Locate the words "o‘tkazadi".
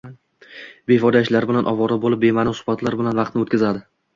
3.47-3.89